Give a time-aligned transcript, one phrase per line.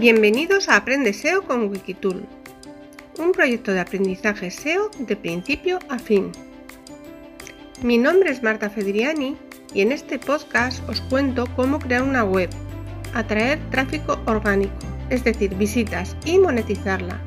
[0.00, 2.24] Bienvenidos a Aprende SEO con Wikitool,
[3.18, 6.32] un proyecto de aprendizaje SEO de principio a fin.
[7.82, 9.36] Mi nombre es Marta Fedriani
[9.74, 12.48] y en este podcast os cuento cómo crear una web,
[13.12, 14.72] atraer tráfico orgánico,
[15.10, 17.20] es decir, visitas y monetizarla.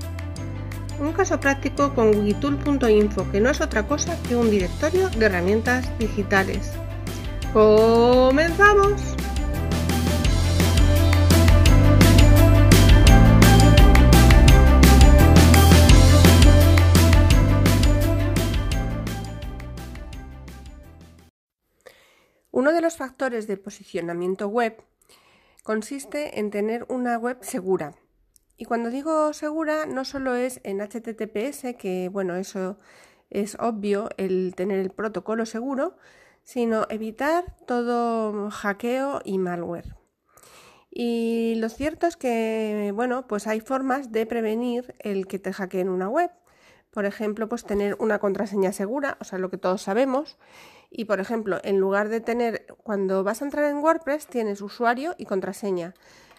[1.00, 5.88] Un caso práctico con wikitool.info que no es otra cosa que un directorio de herramientas
[6.00, 6.72] digitales.
[7.54, 9.13] ¡Comenzamos!
[22.54, 24.78] Uno de los factores de posicionamiento web
[25.64, 27.96] consiste en tener una web segura.
[28.58, 32.78] Y cuando digo segura, no solo es en HTTPS, que bueno, eso
[33.32, 35.98] es obvio, el tener el protocolo seguro,
[36.44, 39.96] sino evitar todo hackeo y malware.
[40.92, 45.90] Y lo cierto es que, bueno, pues hay formas de prevenir el que te hackeen
[45.90, 46.30] una web.
[46.92, 50.38] Por ejemplo, pues tener una contraseña segura, o sea, lo que todos sabemos.
[50.96, 55.16] Y, por ejemplo, en lugar de tener, cuando vas a entrar en WordPress, tienes usuario
[55.18, 55.96] y contraseña.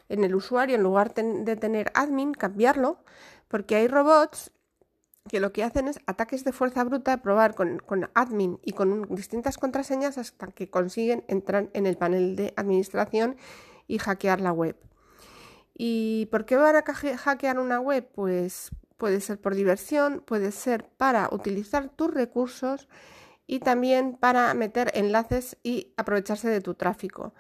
[0.09, 2.99] En el usuario, en lugar de tener admin, cambiarlo,
[3.49, 4.53] porque hay robots
[5.29, 9.03] que lo que hacen es ataques de fuerza bruta, probar con, con, admin y con
[9.17, 13.37] distintas contraseñas hasta que consiguen entrar en el panel de administración
[13.89, 14.77] y hackear la web.
[15.77, 18.09] ¿Y por qué van a hackear una web?
[18.15, 22.87] Pues puede ser por diversión, puede ser para utilizar tus recursos
[23.47, 27.35] y también para meter enlaces y aprovecharse de tu tráfico.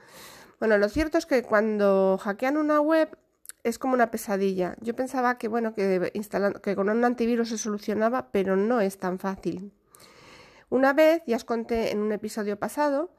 [0.60, 3.16] Bueno, lo cierto es que cuando hackean una web
[3.64, 4.76] es como una pesadilla.
[4.80, 8.98] Yo pensaba que bueno, que instalando que con un antivirus se solucionaba, pero no es
[8.98, 9.72] tan fácil.
[10.70, 13.10] Una vez, ya os conté en un episodio pasado,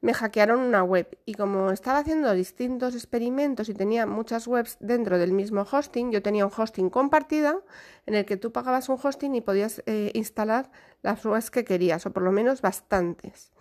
[0.00, 5.18] me hackearon una web y como estaba haciendo distintos experimentos y tenía muchas webs dentro
[5.18, 7.58] del mismo hosting, yo tenía un hosting compartida
[8.06, 10.70] en el que tú pagabas un hosting y podías eh, instalar
[11.02, 13.52] las webs que querías, o por lo menos bastantes.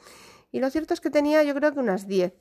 [0.51, 2.33] Y lo cierto es que tenía yo creo que unas 10.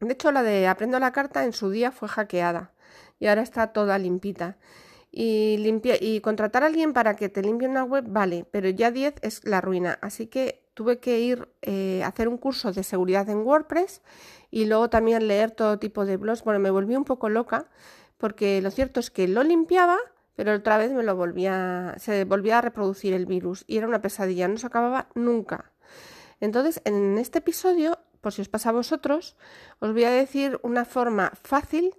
[0.00, 2.72] De hecho, la de Aprendo la carta en su día fue hackeada
[3.18, 4.58] y ahora está toda limpita.
[5.16, 9.14] Y, y contratar a alguien para que te limpie una web, vale, pero ya 10
[9.22, 9.96] es la ruina.
[10.02, 14.02] Así que tuve que ir eh, a hacer un curso de seguridad en WordPress
[14.50, 16.42] y luego también leer todo tipo de blogs.
[16.42, 17.68] Bueno, me volví un poco loca
[18.18, 19.98] porque lo cierto es que lo limpiaba,
[20.34, 24.02] pero otra vez me lo volvía, se volvía a reproducir el virus y era una
[24.02, 25.70] pesadilla, no se acababa nunca.
[26.40, 29.36] Entonces, en este episodio, por si os pasa a vosotros,
[29.78, 31.94] os voy a decir una forma fácil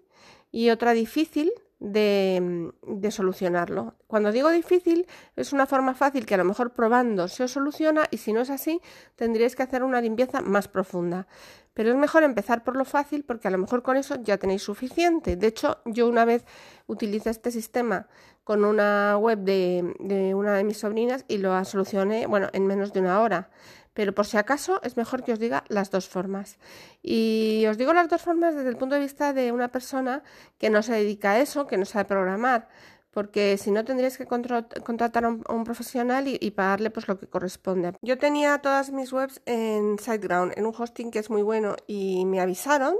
[0.51, 3.95] y otra difícil de, de, solucionarlo.
[4.07, 8.05] Cuando digo difícil, es una forma fácil que a lo mejor probando se os soluciona
[8.11, 8.81] y si no es así,
[9.15, 11.27] tendríais que hacer una limpieza más profunda.
[11.73, 14.63] Pero es mejor empezar por lo fácil porque a lo mejor con eso ya tenéis
[14.63, 15.35] suficiente.
[15.35, 16.45] De hecho, yo una vez
[16.87, 18.07] utilicé este sistema
[18.45, 22.93] con una web de, de una de mis sobrinas y lo solucioné, bueno, en menos
[22.93, 23.49] de una hora.
[23.93, 26.57] Pero por si acaso es mejor que os diga las dos formas.
[27.01, 30.21] Y os digo las dos formas desde el punto de vista de una persona
[30.57, 32.67] que no se dedica a eso, que no sabe programar,
[33.11, 37.93] porque si no tendríais que contratar a un, profesional y, pagarle pues lo que corresponde.
[38.01, 42.25] Yo tenía todas mis webs en SiteGround, en un hosting que es muy bueno y
[42.25, 42.95] me avisaron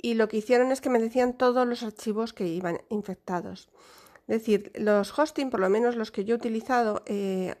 [0.00, 3.68] y lo que hicieron es que me decían todos los archivos que iban infectados.
[4.30, 7.56] Es decir, los hosting, por lo menos los que yo he utilizado, eh,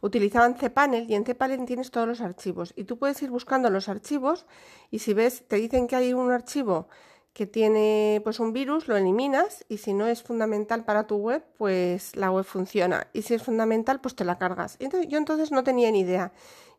[0.00, 3.90] utilizaban cPanel y en cPanel tienes todos los archivos y tú puedes ir buscando los
[3.90, 4.46] archivos
[4.90, 6.88] y si ves, te dicen que hay un archivo
[7.34, 11.44] que tiene pues un virus, lo eliminas y si no es fundamental para tu web,
[11.58, 14.76] pues la web funciona y si es fundamental, pues te la cargas.
[14.78, 16.32] Entonces, yo entonces no tenía ni idea.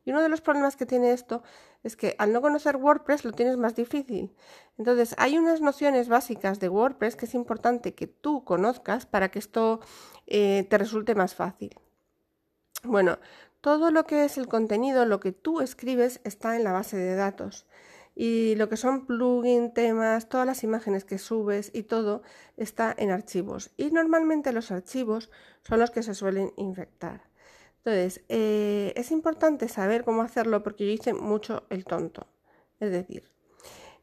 [0.05, 1.41] Y uno de los problemas que tiene esto
[1.83, 4.35] es que al no conocer WordPress lo tienes más difícil.
[4.77, 9.39] Entonces, hay unas nociones básicas de WordPress que es importante que tú conozcas para que
[9.39, 9.81] esto
[10.27, 11.75] eh, te resulte más fácil.
[12.83, 13.17] Bueno,
[13.61, 17.15] todo lo que es el contenido, lo que tú escribes, está en la base de
[17.15, 17.65] datos.
[18.13, 22.21] Y lo que son plugins, temas, todas las imágenes que subes y todo
[22.57, 23.71] está en archivos.
[23.75, 25.31] Y normalmente los archivos
[25.63, 27.23] son los que se suelen infectar.
[27.85, 32.25] Entonces, eh, es importante saber cómo hacerlo porque yo hice mucho el tonto.
[32.79, 33.29] Es decir,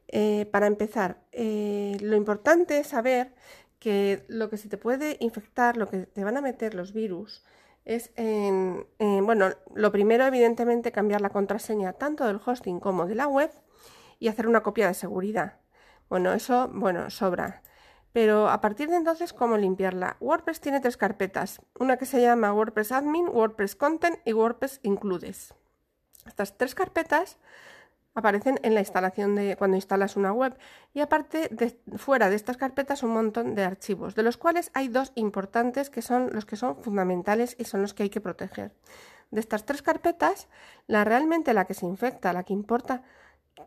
[0.07, 3.35] eh, para empezar, eh, lo importante es saber
[3.81, 7.45] que lo que se te puede infectar, lo que te van a meter los virus,
[7.85, 8.87] es en,
[9.27, 13.51] bueno, lo primero evidentemente cambiar la contraseña tanto del hosting como de la web
[14.21, 15.59] y hacer una copia de seguridad.
[16.09, 17.63] Bueno, eso, bueno, sobra.
[18.13, 20.17] Pero a partir de entonces, ¿cómo limpiarla?
[20.21, 25.55] WordPress tiene tres carpetas, una que se llama WordPress Admin, WordPress Content y WordPress Includes.
[26.27, 27.39] Estas tres carpetas
[28.15, 30.57] aparecen en la instalación de cuando instalas una web
[30.93, 34.89] y aparte de, fuera de estas carpetas un montón de archivos de los cuales hay
[34.89, 38.73] dos importantes que son los que son fundamentales y son los que hay que proteger
[39.31, 40.49] de estas tres carpetas
[40.87, 43.03] la realmente la que se infecta la que importa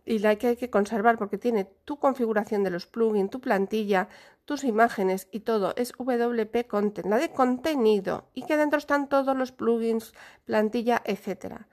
[0.06, 4.10] y la que hay que conservar porque tiene tu configuración de los plugins tu plantilla
[4.46, 9.36] tus imágenes y todo es WP Content la de contenido y que dentro están todos
[9.36, 10.14] los plugins
[10.46, 11.68] plantilla etcétera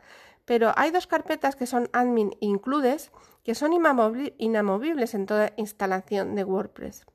[0.45, 3.13] pero hay dos carpetas que son admin includes,
[3.45, 7.07] que son inamovibles en toda instalación de WordPress.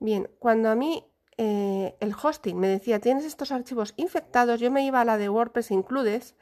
[0.00, 1.04] Bien, cuando a mí
[1.36, 5.28] eh, el hosting me decía tienes estos archivos infectados, yo me iba a la de
[5.28, 6.34] WordPress includes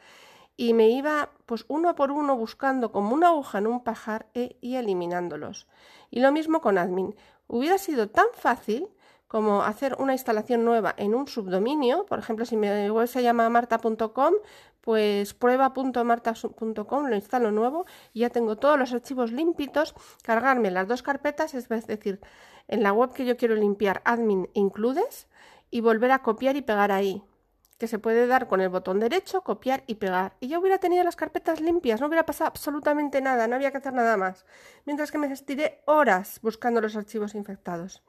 [0.56, 4.56] y me iba pues uno por uno buscando como una aguja en un pajar e,
[4.60, 5.66] y eliminándolos.
[6.10, 7.14] Y lo mismo con admin.
[7.46, 8.88] Hubiera sido tan fácil
[9.28, 13.48] como hacer una instalación nueva en un subdominio, por ejemplo, si mi web se llama
[13.50, 14.34] marta.com,
[14.80, 21.02] pues prueba.marta.com, lo instalo nuevo y ya tengo todos los archivos limpitos, cargarme las dos
[21.02, 22.20] carpetas, es decir,
[22.68, 25.26] en la web que yo quiero limpiar, admin includes,
[25.70, 27.24] y volver a copiar y pegar ahí,
[27.78, 30.36] que se puede dar con el botón derecho, copiar y pegar.
[30.40, 33.78] Y ya hubiera tenido las carpetas limpias, no hubiera pasado absolutamente nada, no había que
[33.78, 34.46] hacer nada más,
[34.84, 38.02] mientras que me estiré horas buscando los archivos infectados.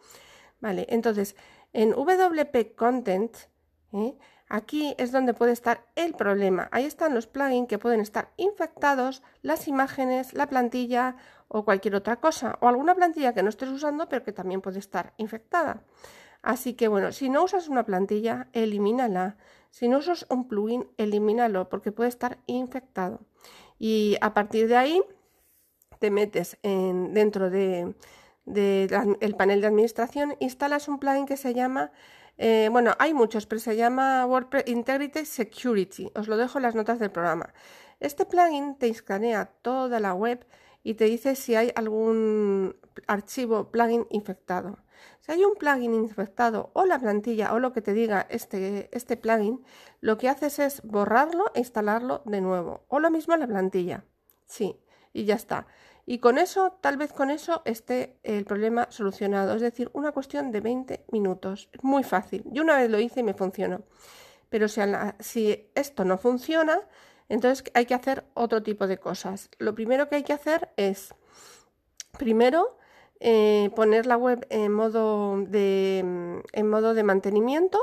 [0.60, 1.36] Vale, entonces
[1.74, 3.36] en WP Content,
[3.92, 4.18] ¿eh?
[4.50, 6.70] aquí es donde puede estar el problema.
[6.72, 11.18] Ahí están los plugins que pueden estar infectados, las imágenes, la plantilla
[11.50, 14.80] o cualquier otra cosa, o alguna plantilla que no estés usando pero que también puede
[14.80, 15.84] estar infectada.
[16.42, 19.38] Así que bueno, si no usas una plantilla, elimínala.
[19.70, 23.22] Si no usas un plugin, elimínalo porque puede estar infectado.
[23.80, 25.02] Y a partir de ahí
[26.00, 27.96] te metes en, dentro de,
[28.46, 31.92] del panel de administración, instalas un plugin que se llama,
[32.38, 36.12] eh, bueno, hay muchos, pero se llama WordPress Integrity Security.
[36.16, 37.54] Os lo dejo en las notas del programa.
[38.00, 40.46] Este plugin te escanea toda la web
[40.84, 44.78] y te dice si hay algún archivo plugin infectado.
[45.20, 49.18] Si hay un plugin infectado o la plantilla o lo que te diga este, este
[49.18, 49.64] plugin,
[50.02, 52.86] lo que haces es borrarlo e instalarlo de nuevo.
[52.88, 54.04] O lo mismo la plantilla.
[54.46, 54.80] Sí,
[55.14, 55.68] y ya está.
[56.06, 59.56] Y con eso, tal vez con eso, esté el problema solucionado.
[59.56, 61.70] Es decir, una cuestión de 20 minutos.
[61.74, 62.46] Es muy fácil.
[62.46, 63.82] Yo una vez lo hice y me funcionó.
[64.50, 64.80] Pero si,
[65.20, 66.80] si esto no funciona,
[67.28, 69.50] entonces hay que hacer otro tipo de cosas.
[69.60, 71.14] Lo primero que hay que hacer es,
[72.18, 72.77] primero,
[73.20, 76.00] eh, poner la web en modo de,
[76.52, 77.80] en modo de mantenimiento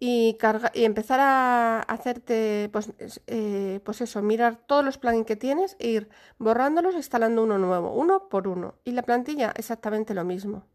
[0.00, 2.92] y, carga, y empezar a hacerte, pues,
[3.26, 7.92] eh, pues eso, mirar todos los plugins que tienes e ir borrándolos, instalando uno nuevo,
[7.92, 8.74] uno por uno.
[8.84, 10.66] Y la plantilla exactamente lo mismo.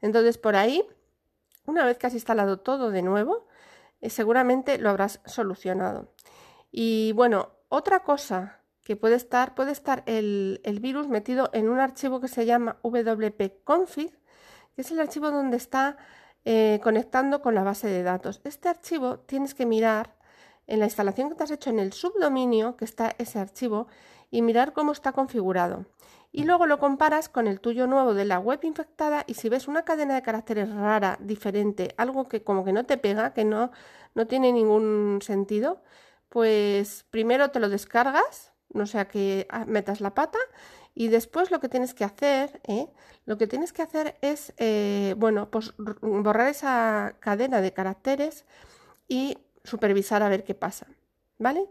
[0.00, 0.84] Entonces, por ahí,
[1.66, 3.46] una vez que has instalado todo de nuevo,
[4.00, 6.12] eh, seguramente lo habrás solucionado.
[6.72, 11.80] Y bueno, otra cosa que puede estar, puede estar el, el virus metido en un
[11.80, 14.12] archivo que se llama wp-config,
[14.76, 15.96] que es el archivo donde está
[16.44, 18.40] eh, conectando con la base de datos.
[18.44, 20.14] Este archivo tienes que mirar
[20.68, 23.88] en la instalación que te has hecho en el subdominio que está ese archivo
[24.30, 25.86] y mirar cómo está configurado.
[26.30, 29.66] Y luego lo comparas con el tuyo nuevo de la web infectada y si ves
[29.66, 33.72] una cadena de caracteres rara, diferente, algo que como que no te pega, que no,
[34.14, 35.82] no tiene ningún sentido,
[36.28, 40.38] pues primero te lo descargas, no sea que ah, metas la pata
[40.94, 42.88] y después lo que tienes que hacer, ¿eh?
[43.26, 48.46] lo que tienes que hacer es, eh, bueno, pues borrar esa cadena de caracteres
[49.06, 50.86] y supervisar a ver qué pasa,
[51.38, 51.68] ¿vale?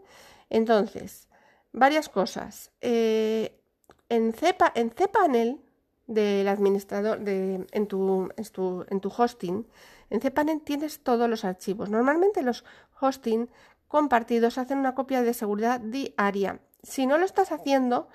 [0.48, 1.28] Entonces,
[1.72, 2.70] varias cosas.
[2.80, 3.60] Eh,
[4.08, 5.60] en, CEPA, en cPanel
[6.06, 9.66] del administrador, de, en, tu, en, tu, en tu hosting,
[10.10, 11.90] en cPanel tienes todos los archivos.
[11.90, 12.64] Normalmente los
[13.00, 13.50] hosting
[13.88, 16.60] compartidos hacen una copia de seguridad diaria.
[16.86, 18.08] Si no lo estás haciendo,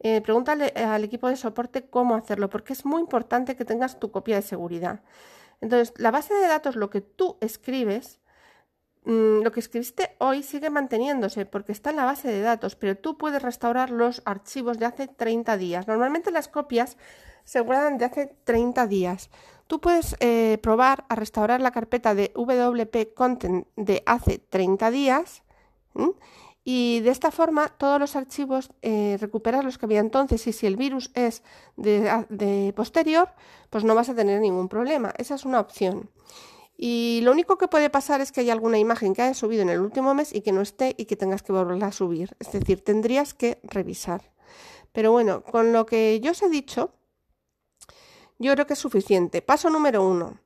[0.00, 4.10] eh, pregúntale al equipo de soporte cómo hacerlo, porque es muy importante que tengas tu
[4.10, 5.02] copia de seguridad.
[5.60, 8.20] Entonces, la base de datos, lo que tú escribes,
[9.04, 12.96] mm, lo que escribiste hoy sigue manteniéndose porque está en la base de datos, pero
[12.96, 15.86] tú puedes restaurar los archivos de hace 30 días.
[15.86, 16.96] Normalmente las copias
[17.44, 19.28] se guardan de hace 30 días.
[19.66, 25.42] Tú puedes eh, probar a restaurar la carpeta de WP Content de hace 30 días
[26.64, 29.18] y de esta forma todos los archivos eh,
[29.62, 31.42] los que había entonces y si el virus es
[31.76, 33.28] de, posterior,
[33.68, 35.12] pues no vas a tener ningún problema.
[35.18, 36.10] Esa es una opción.
[36.76, 39.68] Y lo único que puede pasar es que haya alguna imagen que haya subido en
[39.68, 42.34] el último mes y que no esté y que tengas que volverla a subir.
[42.40, 44.32] Es decir, tendrías que revisar.
[44.92, 46.94] Pero bueno, con lo que yo os he dicho,
[48.38, 49.42] yo creo que es suficiente.
[49.42, 50.38] Paso número uno,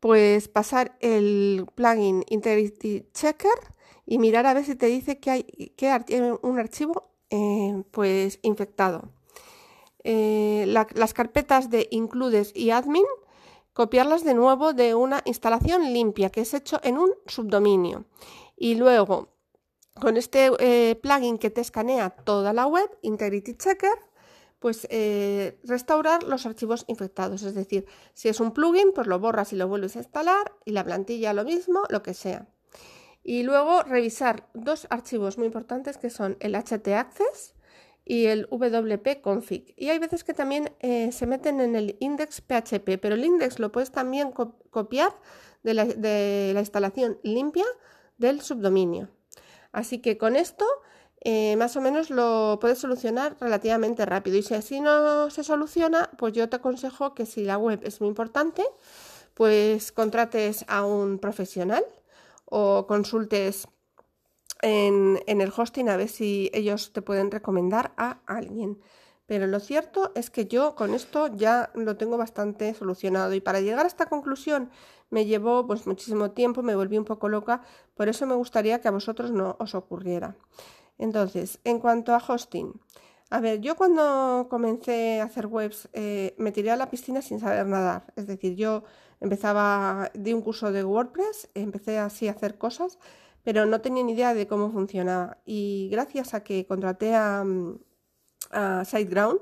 [0.00, 3.75] pues pasar el plugin Integrity Checker
[4.06, 5.42] y mirar a ver si te dice que hay,
[5.76, 9.10] que un archivo eh, pues infectado.
[10.04, 13.04] eh, las carpetas de includes y admin,
[13.72, 18.04] copiarlas de nuevo de una instalación limpia que es hecho en un subdominio.
[18.56, 19.28] Y luego,
[20.00, 23.98] con este eh, plugin que te escanea toda la web, Integrity Checker,
[24.60, 27.42] pues eh, restaurar los archivos infectados.
[27.42, 30.70] Es decir, si es un plugin, pues lo borras y lo vuelves a instalar y
[30.70, 32.46] la plantilla lo mismo, lo que sea.
[33.28, 37.56] Y luego revisar dos archivos muy importantes que son el htaccess
[38.04, 39.74] y el wp config.
[39.76, 43.58] Y hay veces que también eh, se meten en el index PHP, pero el index
[43.58, 45.10] lo puedes también copiar
[45.64, 47.64] de la, de la instalación limpia
[48.16, 49.08] del subdominio.
[49.72, 50.64] Así que con esto
[51.20, 54.36] eh, más o menos lo puedes solucionar relativamente rápido.
[54.36, 58.00] Y si así no se soluciona, pues yo te aconsejo que si la web es
[58.00, 58.62] muy importante,
[59.34, 61.84] pues contrates a un profesional
[62.46, 63.68] o consultes
[64.62, 68.80] en, el hosting a ver si ellos te pueden recomendar a alguien.
[69.26, 73.60] Pero lo cierto es que yo con esto ya lo tengo bastante solucionado y para
[73.60, 74.70] llegar a esta conclusión
[75.10, 77.62] me llevó pues muchísimo tiempo, me volví un poco loca,
[77.94, 80.36] por eso me gustaría que a vosotros no os ocurriera.
[80.98, 82.80] Entonces, en cuanto a hosting,
[83.28, 87.40] a ver, yo cuando comencé a hacer webs eh, me tiré a la piscina sin
[87.40, 88.12] saber nadar.
[88.14, 88.84] Es decir, yo
[89.20, 92.98] empezaba, di un curso de WordPress, empecé así a hacer cosas,
[93.42, 95.38] pero no tenía ni idea de cómo funcionaba.
[95.44, 97.44] Y gracias a que contraté a,
[98.50, 99.40] a SiteGround,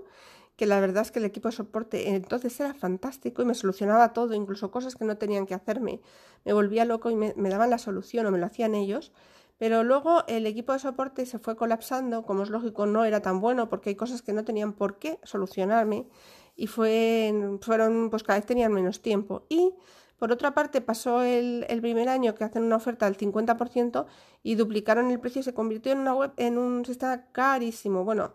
[0.56, 4.12] que la verdad es que el equipo de soporte entonces era fantástico y me solucionaba
[4.12, 6.00] todo, incluso cosas que no tenían que hacerme.
[6.44, 9.12] Me volvía loco y me daban la solución o me lo hacían ellos.
[9.58, 13.40] Pero luego el equipo de soporte se fue colapsando, como es lógico, no era tan
[13.40, 16.08] bueno porque hay cosas que no tenían por qué solucionarme
[16.56, 19.46] y fue, fueron, pues cada vez tenían menos tiempo.
[19.48, 19.74] Y
[20.18, 24.06] por otra parte pasó el, primer año que hacen una oferta del 50%
[24.42, 28.04] y duplicaron el precio y se convirtió en una web, en un sistema carísimo.
[28.04, 28.32] Bueno,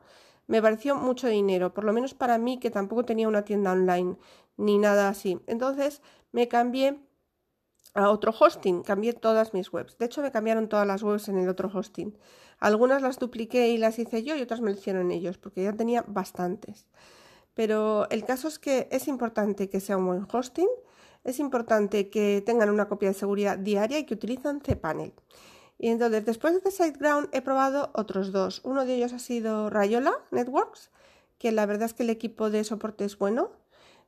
[0.47, 4.17] me pareció mucho dinero, por lo menos para mí que tampoco tenía una tienda online
[4.57, 5.39] ni nada así.
[5.47, 6.99] Entonces me cambié
[7.93, 9.97] a otro hosting, cambié todas mis webs.
[9.97, 12.17] De hecho, me cambiaron todas las webs en el otro hosting.
[12.59, 15.73] Algunas las dupliqué y las hice yo y otras me lo hicieron ellos, porque ya
[15.73, 16.88] tenía bastantes.
[17.59, 20.69] Pero el caso es que es importante que sea un buen hosting,
[21.25, 25.11] es importante que tengan una copia de seguridad diaria y que utilizan cPanel.
[25.77, 28.61] Y entonces, después de SiteGround, he probado otros dos.
[28.63, 30.89] Uno de ellos ha sido Rayola Networks,
[31.37, 33.51] que la verdad es que el equipo de soporte es bueno.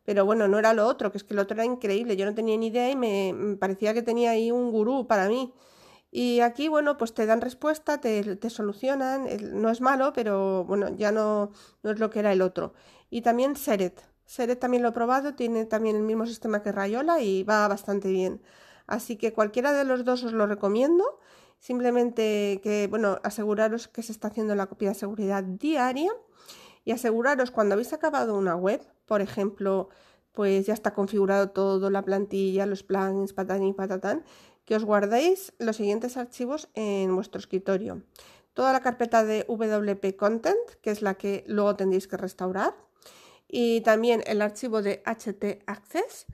[0.05, 2.15] Pero bueno, no era lo otro, que es que lo otro era increíble.
[2.15, 5.53] Yo no tenía ni idea y me, parecía que tenía ahí un gurú para mí.
[6.11, 10.89] Y aquí, bueno, pues te dan respuesta, te, te solucionan, no es malo, pero bueno,
[10.97, 11.51] ya no,
[11.83, 12.73] no es lo que era el otro.
[13.09, 14.03] Y también Seret.
[14.25, 18.09] Seret también lo he probado, tiene también el mismo sistema que Rayola y va bastante
[18.09, 18.41] bien.
[18.87, 21.19] Así que cualquiera de los dos os lo recomiendo.
[21.59, 26.11] Simplemente que, bueno, aseguraros que se está haciendo la copia de seguridad diaria
[26.83, 29.89] y aseguraros cuando habéis acabado una web, por ejemplo,
[30.31, 34.23] pues ya está configurado todo, la plantilla, los plugins, patán y patatán,
[34.65, 38.03] que os guardéis los siguientes archivos en vuestro escritorio.
[38.53, 42.75] Toda la carpeta de WP Content, que es la que luego tendréis que restaurar,
[43.47, 46.25] y también el archivo de HT Access,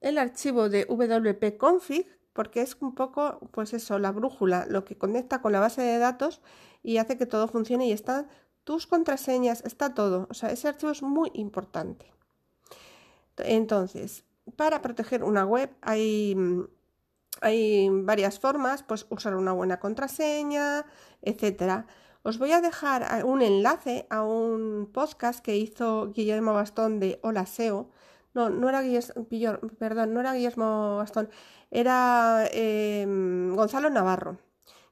[0.00, 4.98] el archivo de WP Config, porque es un poco, pues eso, la brújula, lo que
[4.98, 6.42] conecta con la base de datos
[6.82, 8.28] y hace que todo funcione y está
[8.64, 10.26] tus contraseñas, está todo.
[10.30, 12.12] O sea, ese archivo es muy importante.
[13.38, 14.24] Entonces,
[14.56, 16.36] para proteger una web hay,
[17.40, 20.86] hay varias formas, pues usar una buena contraseña,
[21.22, 21.86] etcétera.
[22.22, 27.46] Os voy a dejar un enlace a un podcast que hizo Guillermo Bastón de Hola
[27.46, 27.90] SEO.
[28.34, 31.30] No, no era Guillermo, perdón, no era Guillermo Bastón,
[31.70, 34.38] era em, Gonzalo Navarro,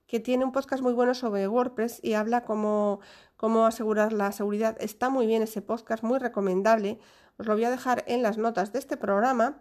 [0.07, 3.01] que tiene un podcast muy bueno sobre WordPress y habla como
[3.37, 4.77] cómo asegurar la seguridad.
[4.81, 6.99] Está muy bien ese podcast, muy recomendable.
[7.37, 9.61] Os lo voy a dejar en las notas de este programa.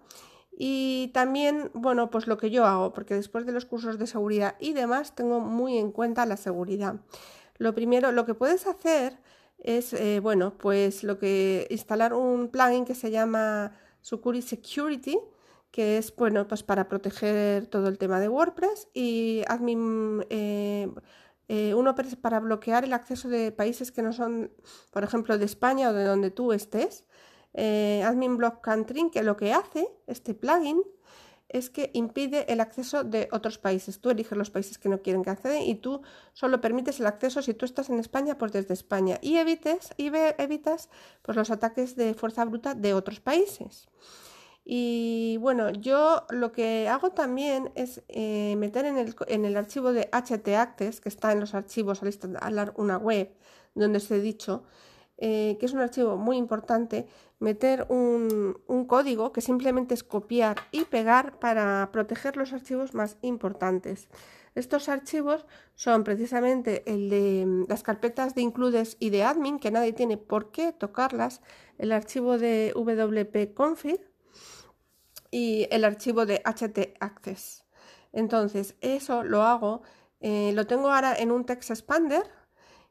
[0.57, 4.55] Y también, bueno, pues lo que yo hago, porque después de los cursos de seguridad
[4.59, 6.95] y demás, tengo muy en cuenta la seguridad.
[7.57, 9.17] Lo primero, lo que puedes hacer
[9.59, 15.17] es, eh, bueno, pues lo que instalar un plugin que se llama Sucuri Security,
[15.71, 20.87] que es, bueno, pues para proteger todo el tema de WordPress y admin, eh,
[21.47, 24.51] eh, uno para bloquear el acceso de países que no son,
[24.91, 27.05] por ejemplo, de España o de donde tú estés.
[27.53, 30.81] Eh, Admin Block Country, que lo que hace este plugin
[31.53, 34.01] es que impide el acceso de otros países.
[34.01, 36.01] Tú eliges los países que no quieren que acceden y tú
[36.33, 39.19] solo permites el acceso si tú estás en España, pues desde España.
[39.21, 40.89] Y evites, evitas
[41.21, 43.87] pues, los ataques de fuerza bruta de otros países.
[44.65, 49.91] Y bueno, yo lo que hago también es eh, meter en el, en el, archivo
[49.91, 53.35] de htaccess, que está en los archivos al instalar una web,
[53.75, 54.63] donde os he dicho,
[55.17, 57.05] eh, que es un archivo muy importante,
[57.39, 63.17] meter un, un, código que simplemente es copiar y pegar para proteger los archivos más
[63.21, 64.07] importantes.
[64.55, 69.71] Estos archivos son precisamente el de mm, las carpetas de includes y de admin, que
[69.71, 71.41] nadie tiene por qué tocarlas,
[71.77, 73.99] el archivo de wp-config
[75.31, 77.65] y el archivo de htaccess.
[78.11, 79.81] Entonces, eso lo hago,
[80.19, 82.23] eh, lo tengo ahora en un text expander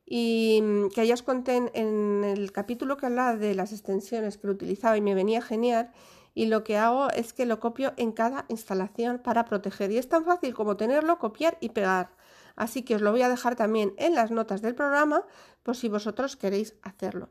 [0.06, 4.46] y mm, que ya os conté en, el capítulo que hablaba de las extensiones que
[4.46, 5.92] lo utilizaba y me venía genial
[6.34, 10.08] y lo que hago es que lo copio en cada instalación para proteger y es
[10.08, 12.10] tan fácil como tenerlo, copiar y pegar.
[12.56, 15.24] Así que os lo voy a dejar también en las notas del programa
[15.62, 17.30] por si vosotros queréis hacerlo.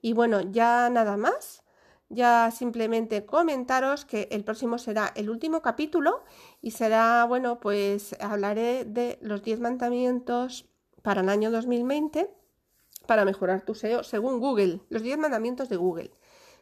[0.00, 1.62] Y bueno, ya nada más.
[2.08, 6.24] Ya simplemente comentaros que el próximo será el último capítulo
[6.60, 10.68] y será, bueno, pues hablaré de los 10 mandamientos
[11.02, 12.30] para el año 2020
[13.06, 16.10] para mejorar tu SEO según Google, los 10 mandamientos de Google.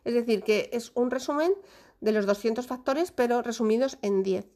[0.05, 1.53] Es decir, que es un resumen
[2.01, 4.47] de los 200 factores, pero resumidos en 10.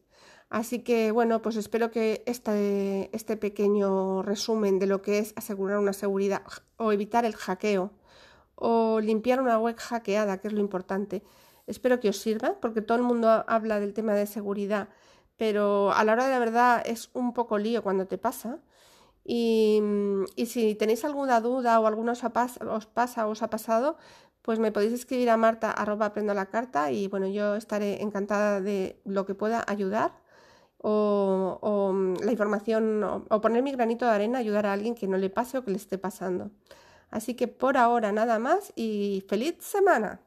[0.50, 5.78] Así que bueno, pues espero que este, este pequeño resumen de lo que es asegurar
[5.78, 6.42] una seguridad
[6.76, 7.92] o evitar el hackeo
[8.54, 11.22] o limpiar una web hackeada, que es lo importante.
[11.66, 14.88] Espero que os sirva, porque todo el mundo habla del tema de seguridad,
[15.36, 18.60] pero a la hora de la verdad es un poco lío cuando te pasa.
[19.24, 19.80] Y,
[20.46, 23.96] si tenéis alguna duda o alguna os, os pasa o os ha pasado,
[24.42, 28.60] pues me podéis escribir a marta arroba aprendo la carta y bueno, yo estaré encantada
[28.60, 30.12] de lo que pueda ayudar
[30.78, 35.16] o, mm, la información o poner mi granito de arena, ayudar a alguien que no
[35.16, 36.50] le pase o que le esté pasando.
[37.10, 40.20] Así que por ahora nada más y feliz semana.